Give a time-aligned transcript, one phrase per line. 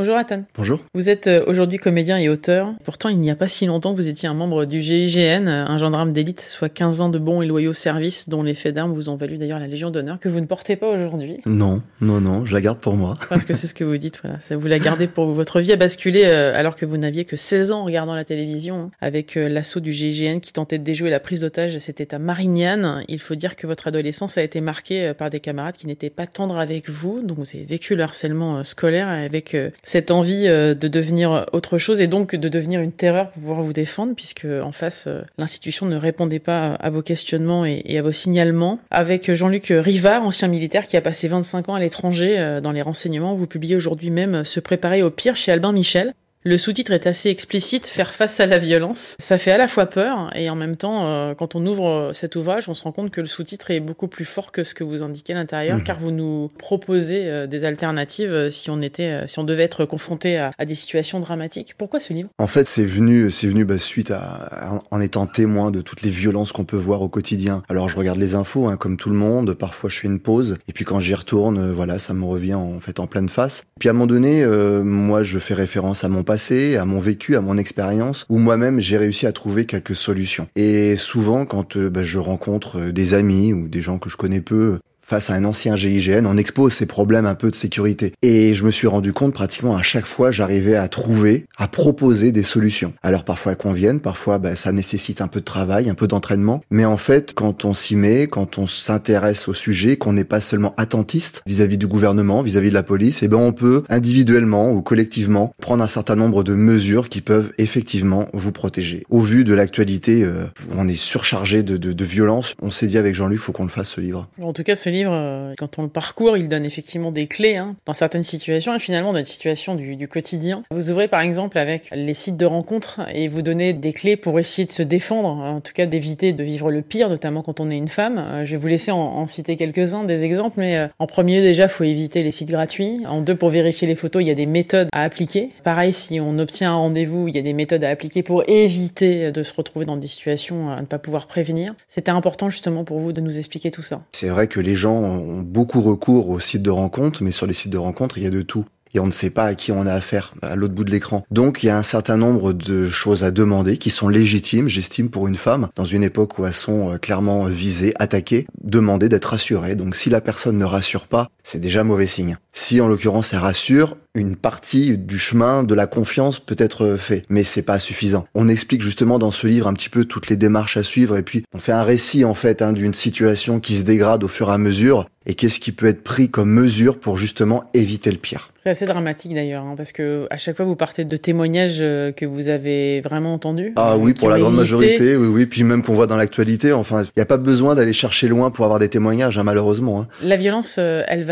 [0.00, 0.44] Bonjour Athan.
[0.54, 0.80] Bonjour.
[0.94, 2.72] Vous êtes euh, aujourd'hui comédien et auteur.
[2.84, 6.14] Pourtant, il n'y a pas si longtemps, vous étiez un membre du GIGN, un gendarme
[6.14, 9.16] d'élite, soit 15 ans de bons et loyaux services, dont les faits d'armes vous ont
[9.16, 11.42] valu d'ailleurs la Légion d'honneur, que vous ne portez pas aujourd'hui.
[11.44, 13.12] Non, non, non, je la garde pour moi.
[13.28, 14.38] Parce que c'est ce que vous dites, voilà.
[14.58, 15.34] Vous la gardez pour vous.
[15.34, 18.24] Votre vie a basculé euh, alors que vous n'aviez que 16 ans en regardant la
[18.24, 21.78] télévision, avec euh, l'assaut du GIGN qui tentait de déjouer la prise d'otage.
[21.78, 23.04] C'était à Marignane.
[23.08, 26.26] Il faut dire que votre adolescence a été marquée par des camarades qui n'étaient pas
[26.26, 27.20] tendres avec vous.
[27.20, 29.54] Donc vous avez vécu le harcèlement scolaire avec
[29.90, 33.72] cette envie de devenir autre chose et donc de devenir une terreur pour pouvoir vous
[33.72, 38.12] défendre puisque en face euh, l'institution ne répondait pas à vos questionnements et, à vos
[38.12, 38.78] signalements.
[38.90, 42.82] Avec Jean-Luc Rivard, ancien militaire qui a passé 25 ans à l'étranger euh, dans les
[42.82, 46.12] renseignements, vous publiez aujourd'hui même Se préparer au pire chez Albin Michel.
[46.42, 49.14] Le sous-titre est assez explicite, faire face à la violence.
[49.18, 52.12] Ça fait à la fois peur et en même temps, euh, quand on ouvre euh,
[52.14, 54.72] cet ouvrage, on se rend compte que le sous-titre est beaucoup plus fort que ce
[54.72, 55.84] que vous indiquez à l'intérieur, mhm.
[55.84, 60.38] car vous nous proposez euh, des alternatives si on était, si on devait être confronté
[60.38, 61.74] à, des situations dramatiques.
[61.76, 62.30] Pourquoi ce livre?
[62.38, 66.08] En fait, c'est venu, c'est venu bah, suite à, en étant témoin de toutes les
[66.08, 67.62] violences qu'on peut voir au quotidien.
[67.68, 69.52] Alors, je regarde les infos, hein, comme tout le monde.
[69.52, 72.80] Parfois, je fais une pause et puis quand j'y retourne, voilà, ça me revient en
[72.80, 73.64] fait en pleine face.
[73.78, 74.46] Puis à un moment donné,
[74.82, 78.96] moi, je fais référence à mon à mon vécu, à mon expérience, où moi-même j'ai
[78.96, 80.46] réussi à trouver quelques solutions.
[80.56, 84.16] Et souvent, quand euh, bah, je rencontre euh, des amis ou des gens que je
[84.16, 84.78] connais peu
[85.10, 88.12] face à un ancien GIGN, on expose ces problèmes un peu de sécurité.
[88.22, 92.30] Et je me suis rendu compte pratiquement à chaque fois, j'arrivais à trouver, à proposer
[92.30, 92.92] des solutions.
[93.02, 96.60] Alors parfois elles conviennent, parfois bah, ça nécessite un peu de travail, un peu d'entraînement.
[96.70, 100.40] Mais en fait, quand on s'y met, quand on s'intéresse au sujet, qu'on n'est pas
[100.40, 104.70] seulement attentiste vis-à-vis du gouvernement, vis-à-vis de la police, et eh ben on peut individuellement
[104.70, 109.02] ou collectivement prendre un certain nombre de mesures qui peuvent effectivement vous protéger.
[109.10, 110.44] Au vu de l'actualité, euh,
[110.78, 112.54] on est surchargé de, de, de violence.
[112.62, 114.28] On s'est dit avec Jean-Luc, faut qu'on le fasse ce livre.
[114.40, 117.56] En tout cas, ce livre euh, quand on le parcourt, il donne effectivement des clés
[117.56, 120.62] hein, dans certaines situations et finalement dans des situations du, quotidien.
[120.70, 124.38] Vous ouvrez par exemple avec les sites de rencontres et vous donnez des clés pour
[124.38, 127.70] essayer de se défendre, en tout cas d'éviter de vivre le pire, notamment quand on
[127.70, 128.18] est une femme.
[128.18, 131.68] Euh, je vais vous laisser en, citer quelques-uns des exemples, mais euh, en premier déjà,
[131.68, 133.02] faut éviter les sites gratuits.
[133.06, 135.50] En deux, pour vérifier les photos, il y a des méthodes à appliquer.
[135.62, 139.30] Pareil, si on obtient un rendez-vous, il y a des méthodes à appliquer pour éviter
[139.30, 141.74] de se retrouver dans des situations à ne pas pouvoir prévenir.
[141.88, 144.02] C'était important justement pour vous de nous expliquer tout ça.
[144.12, 147.54] C'est vrai que les gens ont beaucoup recours aux sites de rencontres, mais sur les
[147.54, 148.64] sites de rencontres, il y a de tout
[148.94, 151.24] et on ne sait pas à qui on a affaire à l'autre bout de l'écran.
[151.30, 155.10] Donc il y a un certain nombre de choses à demander qui sont légitimes, j'estime,
[155.10, 159.26] pour une femme, dans une époque où elles sont euh, clairement visées, attaquées, demander d'être
[159.26, 159.76] rassurée.
[159.76, 162.36] Donc si la personne ne rassure pas, c'est déjà mauvais signe.
[162.52, 167.24] Si en l'occurrence elle rassure, une partie du chemin de la confiance peut être fait,
[167.28, 168.26] mais c'est pas suffisant.
[168.34, 171.22] On explique justement dans ce livre un petit peu toutes les démarches à suivre et
[171.22, 174.50] puis on fait un récit en fait hein, d'une situation qui se dégrade au fur
[174.50, 178.16] et à mesure et qu'est-ce qui peut être pris comme mesure pour justement éviter le
[178.16, 178.50] pire.
[178.58, 182.10] C'est assez dramatique d'ailleurs, hein, parce que à chaque fois vous partez de témoignages euh,
[182.10, 183.72] que vous avez vraiment entendus.
[183.76, 186.72] Ah oui, pour la grande majorité, oui, oui, puis même qu'on voit dans l'actualité.
[186.72, 190.06] Enfin, il n'y a pas besoin d'aller chercher loin pour avoir des témoignages, hein, malheureusement.
[190.22, 191.29] La violence, euh, elle va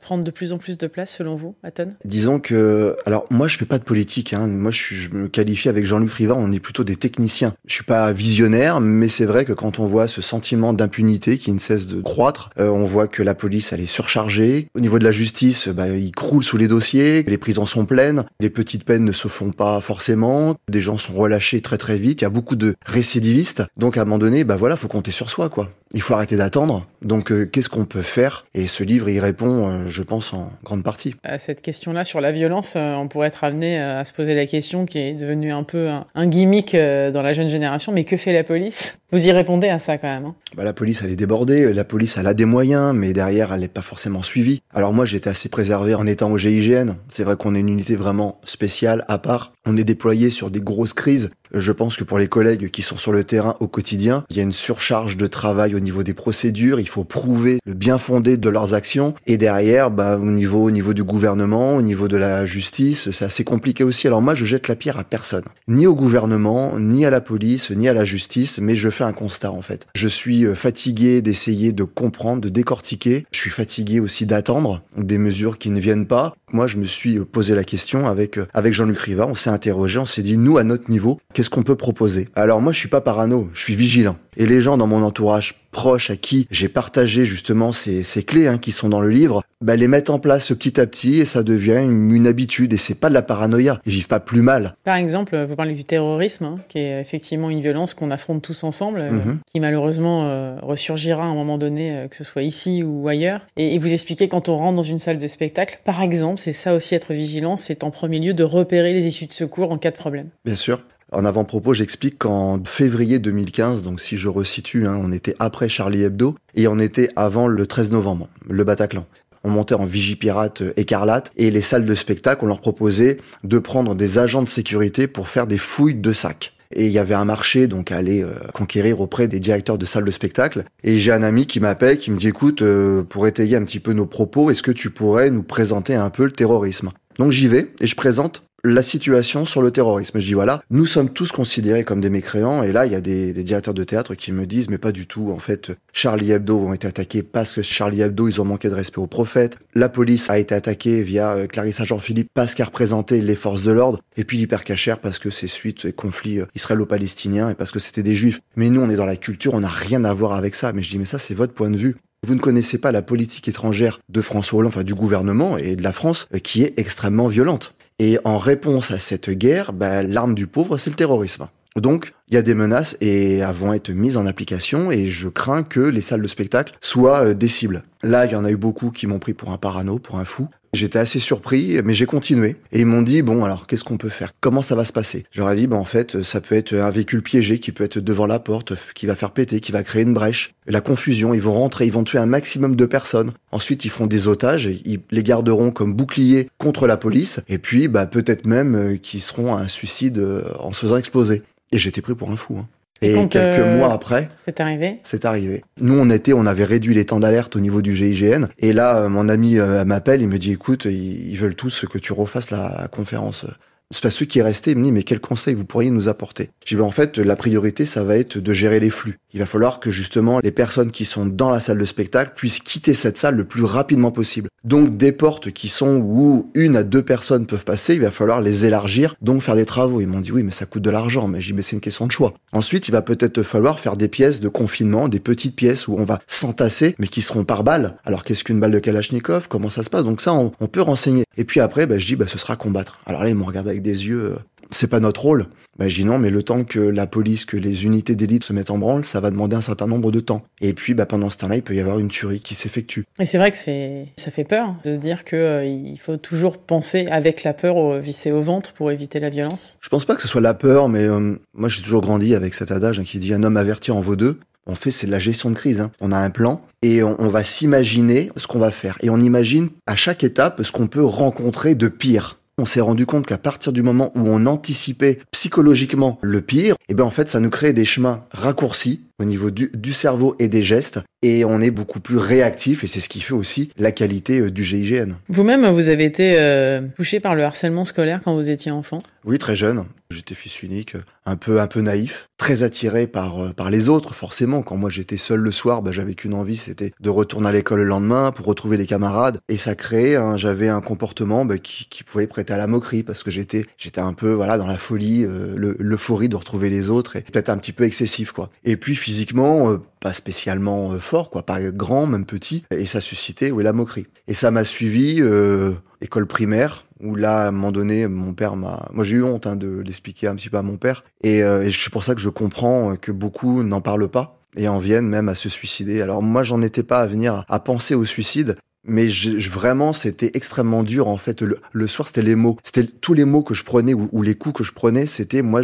[0.00, 3.58] prendre de plus en plus de place selon vous, Atton Disons que, alors moi je
[3.58, 4.32] fais pas de politique.
[4.32, 4.46] Hein.
[4.46, 7.54] Moi je, me qualifie avec Jean-Luc Rivard, on est plutôt des techniciens.
[7.66, 11.52] Je suis pas visionnaire, mais c'est vrai que quand on voit ce sentiment d'impunité qui
[11.52, 14.68] ne cesse de croître, euh, on voit que la police elle est surchargée.
[14.74, 18.24] Au niveau de la justice, bah, il croule sous les dossiers, les prisons sont pleines,
[18.40, 22.20] les petites peines ne se font pas forcément, des gens sont relâchés très très vite,
[22.20, 23.62] il y a beaucoup de récidivistes.
[23.76, 25.70] Donc à un moment donné, bah voilà, faut compter sur soi quoi.
[25.94, 26.86] Il faut arrêter d'attendre.
[27.02, 28.46] Donc euh, qu'est-ce qu'on peut faire?
[28.54, 31.14] Et ce livre y euh, je pense en grande partie.
[31.22, 34.46] À cette question-là sur la violence, euh, on pourrait être amené à se poser la
[34.46, 38.32] question qui est devenue un peu un, gimmick dans la jeune génération, mais que fait
[38.32, 38.98] la police?
[39.12, 40.24] Vous y répondez à ça quand même.
[40.24, 43.52] Hein bah, la police elle est débordée, la police elle a des moyens, mais derrière
[43.52, 44.62] elle n'est pas forcément suivie.
[44.72, 46.94] Alors moi j'étais assez préservé en étant au GIGN.
[47.10, 49.52] C'est vrai qu'on est une unité vraiment spéciale à part.
[49.66, 51.30] On est déployé sur des grosses crises.
[51.54, 54.40] Je pense que pour les collègues qui sont sur le terrain au quotidien, il y
[54.40, 56.80] a une surcharge de travail au niveau des procédures.
[56.80, 59.12] Il faut prouver le bien fondé de leurs actions.
[59.26, 63.26] Et derrière, bah, au niveau, au niveau du gouvernement, au niveau de la justice, c'est
[63.26, 64.06] assez compliqué aussi.
[64.06, 65.44] Alors moi, je jette la pierre à personne.
[65.68, 69.12] Ni au gouvernement, ni à la police, ni à la justice, mais je fais un
[69.12, 69.86] constat en fait.
[69.94, 73.26] Je suis euh, fatigué d'essayer de comprendre, de décortiquer.
[73.32, 76.34] Je suis fatigué aussi d'attendre des mesures qui ne viennent pas.
[76.52, 79.26] Moi, je me suis posé la question avec, euh, avec Jean-Luc Riva.
[79.28, 82.28] On s'est interrogé, on s'est dit, nous, à notre niveau, qu'est-ce qu'on peut proposer?
[82.34, 84.16] Alors moi, je suis pas parano, je suis vigilant.
[84.36, 88.46] Et les gens dans mon entourage proche à qui j'ai partagé justement ces, ces clés
[88.46, 91.24] hein, qui sont dans le livre, bah, les mettent en place petit à petit et
[91.24, 93.80] ça devient une, une habitude et c'est pas de la paranoïa.
[93.86, 94.74] Ils vivent pas plus mal.
[94.84, 98.64] Par exemple, vous parlez du terrorisme, hein, qui est effectivement une violence qu'on affronte tous
[98.64, 99.38] ensemble, euh, Mhm.
[99.52, 103.40] qui malheureusement euh, ressurgira à un moment donné, euh, que ce soit ici ou ailleurs.
[103.56, 106.52] Et, et vous expliquez quand on rentre dans une salle de spectacle, par exemple, c'est
[106.52, 109.78] ça aussi être vigilant, c'est en premier lieu de repérer les issues de secours en
[109.78, 110.28] cas de problème.
[110.44, 110.82] Bien sûr.
[111.12, 116.02] En avant-propos, j'explique qu'en février 2015, donc si je resitue, hein, on était après Charlie
[116.02, 119.04] Hebdo et on était avant le 13 novembre, le Bataclan.
[119.44, 123.94] On montait en Vigipirate écarlate et les salles de spectacle, on leur proposait de prendre
[123.94, 126.54] des agents de sécurité pour faire des fouilles de sacs.
[126.74, 129.84] Et il y avait un marché donc à aller euh, conquérir auprès des directeurs de
[129.84, 130.64] salles de spectacle.
[130.84, 133.80] Et j'ai un ami qui m'appelle, qui me dit écoute, euh, pour étayer un petit
[133.80, 136.90] peu nos propos, est-ce que tu pourrais nous présenter un peu le terrorisme?
[137.18, 140.20] Donc j'y vais et je présente la situation sur le terrorisme.
[140.20, 143.00] Je dis voilà, nous sommes tous considérés comme des mécréants et là il y a
[143.00, 145.32] des, des directeurs de théâtre qui me disent mais pas du tout.
[145.32, 148.74] En fait, Charlie Hebdo ont été attaqués parce que Charlie Hebdo ils ont manqué de
[148.74, 149.58] respect au prophète.
[149.74, 153.72] La police a été attaquée via euh, Clarissa Jean-Philippe parce qu'elle représentait les forces de
[153.72, 157.80] l'ordre et puis l'hypercachère parce que c'est suite au conflit euh, israélo-palestinien et parce que
[157.80, 158.40] c'était des juifs.
[158.54, 160.72] Mais nous on est dans la culture, on n'a rien à voir avec ça.
[160.72, 161.96] Mais je dis mais ça c'est votre point de vue.
[162.24, 165.82] Vous ne connaissez pas la politique étrangère de François Hollande, enfin du gouvernement et de
[165.82, 167.74] la France, euh, qui est extrêmement violente.
[167.98, 171.48] Et en réponse à cette guerre, bah, l'arme du pauvre, c'est le terrorisme.
[171.76, 175.28] Donc, il y a des menaces et elles vont être mises en application et je
[175.28, 177.82] crains que les salles de spectacle soient euh, des cibles.
[178.02, 180.24] Là, il y en a eu beaucoup qui m'ont pris pour un parano, pour un
[180.24, 180.48] fou.
[180.74, 182.56] J'étais assez surpris, mais j'ai continué.
[182.72, 184.32] Et ils m'ont dit, bon, alors, qu'est-ce qu'on peut faire?
[184.40, 185.26] Comment ça va se passer?
[185.36, 188.24] Ai dit, ben, en fait, ça peut être un véhicule piégé qui peut être devant
[188.24, 190.54] la porte, qui va faire péter, qui va créer une brèche.
[190.66, 193.32] La confusion, ils vont rentrer, ils vont tuer un maximum de personnes.
[193.50, 197.40] Ensuite, ils feront des otages, et ils les garderont comme boucliers contre la police.
[197.48, 200.96] Et puis, bah, peut-être même euh, qu'ils seront à un suicide euh, en se faisant
[200.96, 201.42] exploser.
[201.72, 202.56] Et j'étais pris pour un fou.
[202.58, 202.66] Hein.
[203.02, 205.64] Et, quelques euh, mois après, C'est arrivé c'est arrivé.
[205.80, 208.46] Nous, on était, on avait réduit les temps d'alerte au niveau du GIGN.
[208.58, 211.84] Et là, euh, mon ami euh, m'appelle, il me dit, écoute, ils, ils veulent tous
[211.90, 213.44] que tu refasses la, la conférence.
[213.92, 216.50] C'est à ceux qui il me dit, mais quel conseil vous pourriez nous apporter?
[216.64, 219.18] J'ai dit, ben, en fait, la priorité, ça va être de gérer les flux.
[219.34, 222.60] Il va falloir que justement les personnes qui sont dans la salle de spectacle puissent
[222.60, 224.48] quitter cette salle le plus rapidement possible.
[224.64, 228.40] Donc des portes qui sont où une à deux personnes peuvent passer, il va falloir
[228.40, 230.00] les élargir, donc faire des travaux.
[230.00, 231.28] Ils m'ont dit oui, mais ça coûte de l'argent.
[231.28, 232.34] Mais j'ai mais c'est une question de choix.
[232.52, 236.04] Ensuite, il va peut-être falloir faire des pièces de confinement, des petites pièces où on
[236.04, 237.96] va s'entasser, mais qui seront par balle.
[238.04, 239.48] Alors qu'est-ce qu'une balle de Kalachnikov?
[239.48, 240.04] Comment ça se passe?
[240.04, 241.24] Donc ça, on, peut renseigner.
[241.36, 243.00] Et puis après, bah, je dis bah ce sera combattre.
[243.06, 244.36] Alors là, ils m'ont regardé avec des yeux.
[244.72, 245.46] C'est pas notre rôle.
[245.78, 248.78] Bah, non, mais le temps que la police, que les unités d'élite se mettent en
[248.78, 250.42] branle, ça va demander un certain nombre de temps.
[250.60, 253.04] Et puis, bah, pendant ce temps-là, il peut y avoir une tuerie qui s'effectue.
[253.18, 256.16] Et c'est vrai que c'est, ça fait peur de se dire que euh, il faut
[256.16, 259.78] toujours penser avec la peur au visser au ventre pour éviter la violence.
[259.80, 262.54] Je pense pas que ce soit la peur, mais euh, moi, j'ai toujours grandi avec
[262.54, 264.38] cet adage hein, qui dit un homme averti en vaut deux.
[264.66, 265.80] En fait, c'est de la gestion de crise.
[265.80, 265.90] hein.
[266.00, 268.96] On a un plan et on, on va s'imaginer ce qu'on va faire.
[269.02, 272.38] Et on imagine à chaque étape ce qu'on peut rencontrer de pire.
[272.62, 276.94] On s'est rendu compte qu'à partir du moment où on anticipait psychologiquement le pire, et
[276.94, 280.48] ben en fait ça nous crée des chemins raccourcis au niveau du, du cerveau et
[280.48, 283.92] des gestes et on est beaucoup plus réactif et c'est ce qui fait aussi la
[283.92, 285.12] qualité euh, du GIGN.
[285.28, 289.00] Vous-même, vous avez été euh, touché par le harcèlement scolaire quand vous étiez enfant?
[289.24, 289.84] Oui, très jeune.
[290.10, 290.94] J'étais fils unique,
[291.24, 294.62] un peu un peu naïf, très attiré par euh, par les autres forcément.
[294.62, 297.78] Quand moi j'étais seul le soir, bah, j'avais qu'une envie, c'était de retourner à l'école
[297.78, 299.38] le lendemain pour retrouver les camarades.
[299.48, 303.22] Et ça créait, j'avais un comportement bah, qui, qui pouvait prêter à la moquerie parce
[303.22, 306.90] que j'étais j'étais un peu voilà dans la folie, euh, le- l'euphorie de retrouver les
[306.90, 308.50] autres et peut-être un petit peu excessif quoi.
[308.64, 313.00] Et puis physiquement, euh, pas spécialement euh, fort quoi, pas grand même petit, et ça
[313.00, 314.06] suscitait oui la moquerie.
[314.28, 318.54] Et ça m'a suivi euh, école primaire où là à un moment donné mon père
[318.56, 321.42] m'a moi j'ai eu honte hein, de l'expliquer un petit peu à mon père et,
[321.42, 324.68] euh, et c'est pour ça que je comprends euh, que beaucoup n'en parlent pas et
[324.68, 326.00] en viennent même à se suicider.
[326.02, 328.56] Alors moi j'en étais pas à venir à penser au suicide
[328.86, 331.42] mais je, je- vraiment c'était extrêmement dur en fait.
[331.42, 334.22] Le, le soir c'était les mots c'était tous les mots que je prenais ou, ou
[334.22, 335.62] les coups que je prenais c'était moi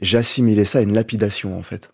[0.00, 1.90] j'assimilais ça à une lapidation en fait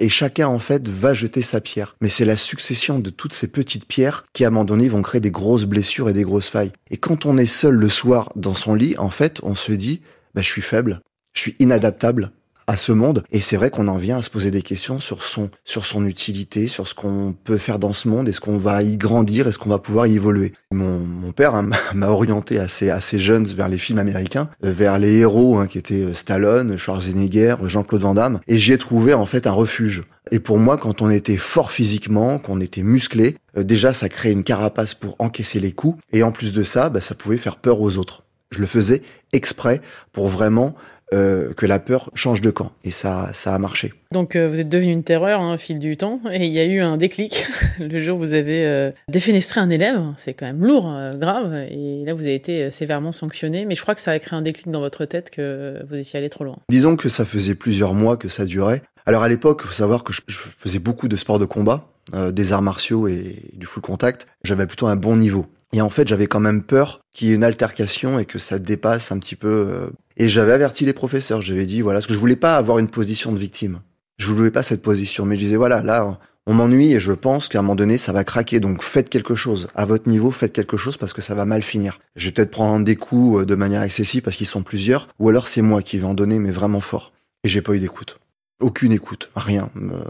[0.00, 1.96] et chacun en fait va jeter sa pierre.
[2.00, 5.02] Mais c'est la succession de toutes ces petites pierres qui à un moment donné vont
[5.02, 6.72] créer des grosses blessures et des grosses failles.
[6.90, 10.00] Et quand on est seul le soir dans son lit, en fait, on se dit,
[10.34, 11.00] bah, je suis faible,
[11.34, 12.32] je suis inadaptable
[12.70, 13.24] à ce monde.
[13.32, 16.06] Et c'est vrai qu'on en vient à se poser des questions sur son, sur son
[16.06, 19.58] utilité, sur ce qu'on peut faire dans ce monde, est-ce qu'on va y grandir, est-ce
[19.58, 20.52] qu'on va pouvoir y évoluer?
[20.70, 25.18] Mon, père hein, m'a orienté assez, assez jeune vers les films américains, euh, vers les
[25.18, 29.26] héros hein, qui étaient euh, Stallone, Schwarzenegger, Jean-Claude Van Damme, et j'y ai trouvé en
[29.26, 30.04] fait un refuge.
[30.30, 34.32] Et pour moi, quand on était fort physiquement, qu'on était musclé, euh, déjà ça créait
[34.32, 37.56] une carapace pour encaisser les coups, et en plus de ça, bah, ça pouvait faire
[37.56, 38.22] peur aux autres.
[38.52, 39.80] Je le faisais exprès
[40.12, 40.74] pour vraiment
[41.12, 42.70] euh, que la peur change de camp.
[42.84, 43.92] Et ça, ça a marché.
[44.12, 46.60] Donc euh, vous êtes devenu une terreur hein, au fil du temps et il y
[46.60, 47.46] a eu un déclic
[47.80, 50.00] le jour où vous avez euh, défenestré un élève.
[50.18, 51.52] C'est quand même lourd, grave.
[51.68, 53.66] Et là vous avez été sévèrement sanctionné.
[53.66, 56.16] Mais je crois que ça a créé un déclic dans votre tête que vous étiez
[56.16, 56.58] allé trop loin.
[56.68, 58.82] Disons que ça faisait plusieurs mois que ça durait.
[59.04, 61.88] Alors à l'époque, il faut savoir que je, faisais beaucoup de sports de combat,
[62.30, 64.28] des arts martiaux et du full contact.
[64.44, 65.46] J'avais plutôt un bon niveau.
[65.72, 68.60] Et en fait, j'avais quand même peur qu'il y ait une altercation et que ça
[68.60, 69.90] dépasse un petit peu.
[70.20, 71.40] Et j'avais averti les professeurs.
[71.40, 73.80] J'avais dit, voilà, parce que je voulais pas avoir une position de victime.
[74.18, 75.24] Je voulais pas cette position.
[75.24, 78.12] Mais je disais, voilà, là, on m'ennuie et je pense qu'à un moment donné, ça
[78.12, 78.60] va craquer.
[78.60, 79.68] Donc faites quelque chose.
[79.74, 82.00] À votre niveau, faites quelque chose parce que ça va mal finir.
[82.16, 85.08] Je vais peut-être prendre des coups euh, de manière excessive parce qu'ils sont plusieurs.
[85.20, 87.14] Ou alors c'est moi qui vais en donner, mais vraiment fort.
[87.44, 88.18] Et j'ai pas eu d'écoute.
[88.60, 89.30] Aucune écoute.
[89.36, 89.70] Rien.
[89.76, 90.02] Euh,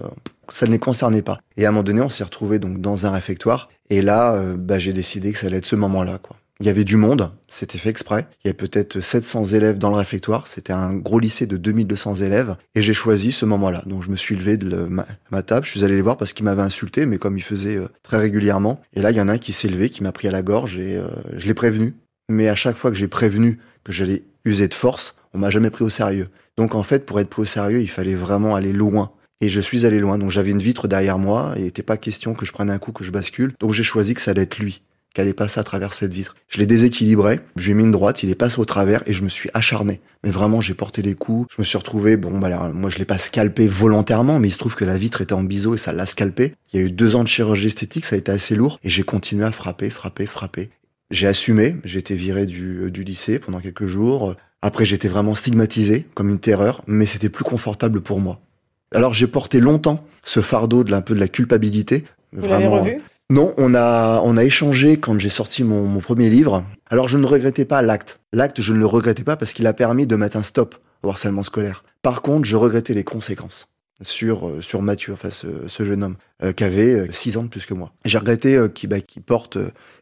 [0.49, 1.39] ça ne les concernait pas.
[1.57, 3.69] Et à un moment donné, on s'est retrouvé donc dans un réfectoire.
[3.91, 6.37] Et là, euh, bah, j'ai décidé que ça allait être ce moment-là, quoi.
[6.61, 8.27] Il y avait du monde, c'était fait exprès.
[8.45, 10.47] Il y avait peut-être 700 élèves dans le réfectoire.
[10.47, 12.55] C'était un gros lycée de 2200 élèves.
[12.75, 13.83] Et j'ai choisi ce moment-là.
[13.87, 15.65] Donc je me suis levé de ma, table.
[15.65, 18.19] Je suis allé les voir parce qu'ils m'avaient insulté, mais comme ils faisaient euh, très
[18.19, 18.83] régulièrement.
[18.93, 20.43] Et là, il y en a un qui s'est levé, qui m'a pris à la
[20.43, 21.95] gorge et euh, je l'ai prévenu.
[22.29, 25.71] Mais à chaque fois que j'ai prévenu que j'allais user de force, on m'a jamais
[25.71, 26.29] pris au sérieux.
[26.59, 29.13] Donc en fait, pour être pris au sérieux, il fallait vraiment aller loin.
[29.41, 30.19] Et je suis allé loin.
[30.19, 32.79] Donc j'avais une vitre derrière moi et il n'était pas question que je prenne un
[32.79, 33.55] coup, que je bascule.
[33.61, 34.83] Donc j'ai choisi que ça allait être lui
[35.15, 36.35] qui allait passer à travers cette vitre.
[36.49, 39.13] Je l'ai déséquilibré, je lui ai mis une droite, il est passé au travers et
[39.13, 40.01] je me suis acharné.
[40.25, 41.53] Mais vraiment, j'ai porté les coups.
[41.55, 44.53] Je me suis retrouvé, bon, bah, alors, moi, je l'ai pas scalpé volontairement, mais il
[44.53, 46.55] se trouve que la vitre était en biseau et ça l'a scalpé.
[46.73, 48.91] Il y a eu deux ans de chirurgie esthétique, ça a été assez lourd et
[48.91, 50.71] j'ai continué à frapper, frapper, frapper.
[51.11, 54.37] J'ai assumé, j'ai été viré du, du lycée pendant quelques jours.
[54.63, 58.41] Après, j'étais vraiment stigmatisé comme une terreur, mais c'était plus confortable pour moi.
[58.93, 62.05] Alors j'ai porté longtemps ce fardeau de un peu de la culpabilité.
[62.33, 63.01] Vous l'avez revu?
[63.31, 66.65] Non, on a on a échangé quand j'ai sorti mon, mon premier livre.
[66.91, 68.19] Alors je ne regrettais pas l'acte.
[68.33, 71.11] L'acte, je ne le regrettais pas parce qu'il a permis de mettre un stop au
[71.11, 71.85] harcèlement scolaire.
[72.03, 73.69] Par contre, je regrettais les conséquences
[74.03, 77.49] sur euh, sur Mathieu, enfin ce, jeune homme euh, qui avait 6 euh, ans de
[77.49, 77.93] plus que moi.
[78.05, 79.59] J'ai regretté qu'il bah, porte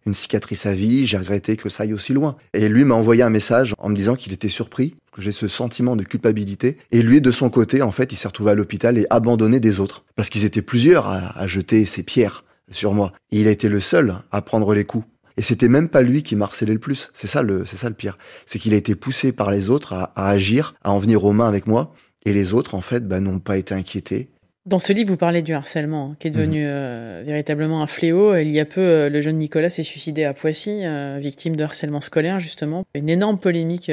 [0.06, 2.36] une cicatrice à vie, j'ai regretté que ça aille aussi loin.
[2.54, 5.48] Et lui m'a envoyé un message en me disant qu'il était surpris, que j'ai ce
[5.48, 6.78] sentiment de culpabilité.
[6.92, 9.80] Et lui, de son côté, en fait, il s'est retrouvé à l'hôpital et abandonné des
[9.80, 10.04] autres.
[10.16, 13.12] Parce qu'ils étaient plusieurs à, à jeter ses pierres sur moi.
[13.30, 15.06] Il a été le seul à prendre les coups.
[15.36, 17.10] Et c'était même pas lui qui harcelé le plus.
[17.12, 18.18] C'est ça le, c'est ça le pire.
[18.44, 21.32] C'est qu'il a été poussé par les autres à, à, agir, à en venir aux
[21.32, 21.94] mains avec moi.
[22.24, 24.30] Et les autres, en fait, bah, n'ont pas été inquiétés.
[24.68, 26.68] Dans ce livre, vous parlez du harcèlement, hein, qui est devenu mhm.
[26.68, 28.36] euh, véritablement un fléau.
[28.36, 31.64] Il y a peu, euh, le jeune Nicolas s'est suicidé à Poissy, euh, victime de
[31.64, 32.84] harcèlement scolaire, justement.
[32.92, 33.90] Une énorme polémique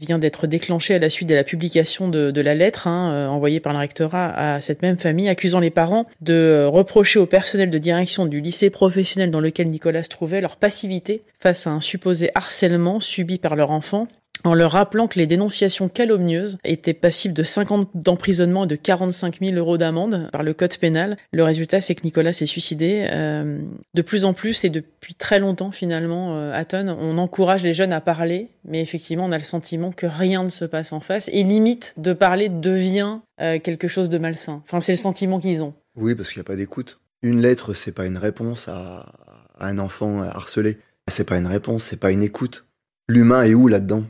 [0.00, 3.58] vient d'être déclenchée à la suite de la publication de, de la lettre hein, envoyée
[3.58, 7.78] par le rectorat à cette même famille, accusant les parents de reprocher au personnel de
[7.78, 12.30] direction du lycée professionnel dans lequel Nicolas se trouvait leur passivité face à un supposé
[12.34, 14.08] harcèlement subi par leur enfant
[14.44, 18.76] en leur rappelant que les dénonciations calomnieuses étaient passibles de 50 ans d'emprisonnement et de
[18.76, 21.16] 45 000 euros d'amende par le code pénal.
[21.32, 23.08] Le résultat, c'est que Nicolas s'est suicidé.
[23.10, 23.60] Euh,
[23.94, 27.72] de plus en plus et depuis très longtemps finalement, euh, à Tonne, on encourage les
[27.72, 31.00] jeunes à parler, mais effectivement, on a le sentiment que rien ne se passe en
[31.00, 34.62] face et limite de parler devient euh, quelque chose de malsain.
[34.64, 35.74] Enfin, c'est le sentiment qu'ils ont.
[35.96, 37.00] Oui, parce qu'il n'y a pas d'écoute.
[37.22, 39.12] Une lettre, c'est pas une réponse à,
[39.58, 40.78] à un enfant harcelé.
[41.08, 42.64] C'est pas une réponse, c'est pas une écoute.
[43.08, 44.04] L'humain est où là-dedans?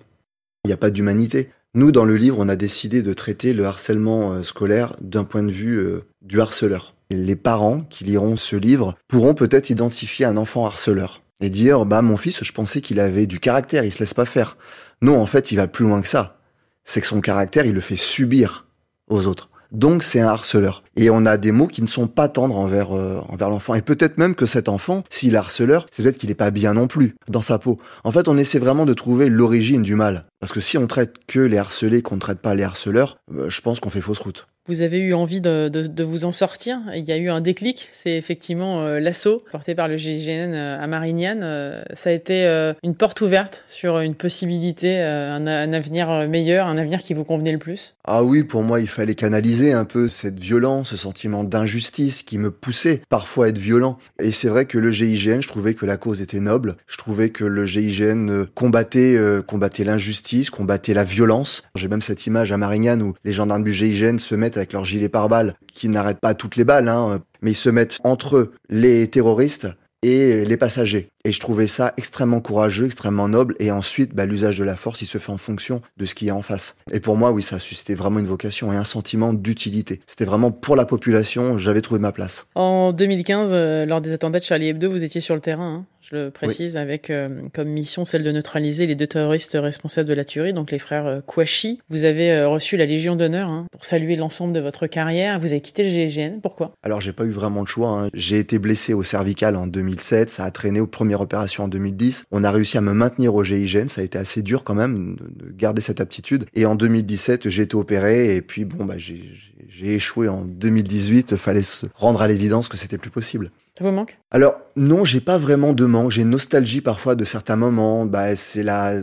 [0.65, 1.51] Il n'y a pas d'humanité.
[1.75, 5.43] Nous, dans le livre, on a décidé de traiter le harcèlement euh, scolaire d'un point
[5.43, 6.95] de vue euh, du harceleur.
[7.11, 12.03] Les parents qui liront ce livre pourront peut-être identifier un enfant harceleur et dire bah
[12.03, 14.57] mon fils, je pensais qu'il avait du caractère, il se laisse pas faire.
[15.03, 16.41] Non, en fait, il va plus loin que ça.
[16.85, 18.67] C'est que son caractère, il le fait subir
[19.09, 19.48] aux autres.
[19.73, 20.83] Donc c'est un harceleur.
[20.97, 23.75] Et on a des mots qui ne sont pas tendres envers euh, envers l'enfant.
[23.75, 26.75] Et peut-être même que cet enfant, s'il est harceleur, c'est peut-être qu'il n'est pas bien
[26.75, 27.77] non plus dans sa peau.
[28.05, 30.27] En fait, on essaie vraiment de trouver l'origine du mal.
[30.41, 33.51] Parce que si on traite que les harcelés, qu'on ne traite pas les harceleurs, euh,
[33.51, 36.79] je pense qu'on fait fausse route vous avez eu envie de, vous en sortir.
[36.95, 40.83] Il y a eu un déclic, c'est effectivement euh, l'assaut porté par le GIGN euh,
[40.83, 41.41] à Marignane.
[41.43, 42.47] Euh, ça a été
[42.83, 47.53] une porte ouverte sur une possibilité, un, un, avenir meilleur, un avenir qui vous convenait
[47.53, 47.95] le plus.
[48.05, 52.39] Ah oui, pour moi, il fallait canaliser un peu cette violence, ce sentiment d'injustice qui
[52.39, 53.99] me poussait parfois à être violent.
[54.21, 56.77] Et c'est vrai que le GIGN, je trouvais que la cause était noble.
[56.87, 61.63] Je trouvais que le GIGN combattait, combattait l'injustice, combattait la violence.
[61.75, 64.85] J'ai même cette image à Marignane où les gendarmes du GIGN se mettent avec leur
[64.85, 69.09] gilet pare-balles, qui n'arrêtent pas toutes les balles, hein, mais ils se mettent entre les
[69.09, 69.69] terroristes
[70.03, 71.09] et les passagers.
[71.25, 73.55] Et je trouvais ça extrêmement courageux, extrêmement noble.
[73.59, 76.29] Et ensuite, bah, l'usage de la force, il se fait en fonction de ce qu'il
[76.29, 76.77] y a en face.
[76.93, 80.01] Et pour moi, oui, ça a suscité vraiment une vocation et un sentiment d'utilité.
[80.07, 82.47] C'était vraiment pour la population, j'avais trouvé ma place.
[82.55, 85.81] En 2015, euh, lors des attentats de Charlie Hebdo, vous étiez sur le terrain.
[85.81, 90.09] Hein je le précise, avec euh, comme mission celle de neutraliser les deux terroristes responsables
[90.09, 91.79] de la tuerie, donc les frères euh, Kouachi.
[91.91, 95.39] Vous avez euh, reçu la Légion d'honneur hein, pour saluer l'ensemble de votre carrière.
[95.39, 96.41] Vous avez quitté le GIGN.
[96.41, 96.73] Pourquoi?
[96.83, 97.91] Alors, j'ai pas eu vraiment de choix.
[97.91, 98.11] Hein.
[98.15, 100.31] J'ai été blessé au cervical en 2007.
[100.31, 102.25] Ça a traîné aux premières opérations en 2010.
[102.31, 103.89] On a réussi à me maintenir au GIGN.
[103.89, 106.47] Ça a été assez dur quand même de garder cette aptitude.
[106.55, 108.35] Et en 2017, j'ai été opéré.
[108.37, 111.37] Et puis, bon, bah, j'ai échoué en 2018.
[111.37, 113.51] Fallait se rendre à l'évidence que c'était plus possible.
[113.79, 114.19] Ça vous manque?
[114.33, 116.11] Alors non, j'ai pas vraiment de manque.
[116.11, 118.07] J'ai nostalgie parfois de certains moments.
[118.07, 118.95] Bah c'est la,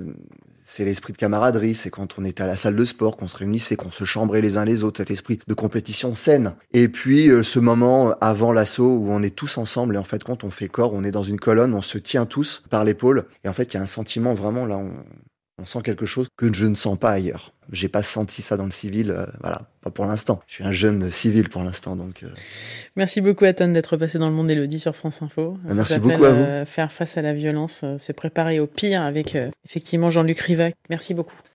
[0.63, 1.75] c'est l'esprit de camaraderie.
[1.75, 4.41] C'est quand on était à la salle de sport, qu'on se réunissait, qu'on se chambrait
[4.41, 4.97] les uns les autres.
[4.97, 6.55] Cet esprit de compétition saine.
[6.73, 10.25] Et puis euh, ce moment avant l'assaut où on est tous ensemble et en fait
[10.25, 13.27] quand on fait corps, on est dans une colonne, on se tient tous par l'épaule.
[13.45, 14.81] Et en fait il y a un sentiment vraiment là.
[15.57, 17.53] On sent quelque chose que je ne sens pas ailleurs.
[17.71, 20.41] J'ai pas senti ça dans le civil, euh, voilà, pas pour l'instant.
[20.47, 22.23] Je suis un jeune civil pour l'instant, donc.
[22.23, 22.29] Euh...
[22.95, 25.57] Merci beaucoup, Aton, d'être passé dans le monde d'Elodie sur France Info.
[25.67, 26.43] Ça Merci beaucoup à vous.
[26.43, 30.75] Euh, faire face à la violence, se préparer au pire avec effectivement Jean-Luc Rivac.
[30.89, 31.37] Merci beaucoup.